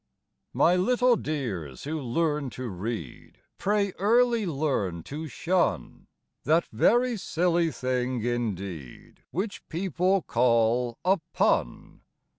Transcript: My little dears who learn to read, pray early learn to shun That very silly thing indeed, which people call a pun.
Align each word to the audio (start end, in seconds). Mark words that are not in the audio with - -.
My 0.55 0.75
little 0.75 1.15
dears 1.15 1.83
who 1.83 2.01
learn 2.01 2.49
to 2.57 2.69
read, 2.69 3.37
pray 3.59 3.91
early 3.99 4.47
learn 4.47 5.03
to 5.03 5.27
shun 5.27 6.07
That 6.43 6.65
very 6.73 7.17
silly 7.17 7.69
thing 7.69 8.23
indeed, 8.25 9.21
which 9.29 9.63
people 9.69 10.23
call 10.23 10.97
a 11.05 11.19
pun. 11.33 12.01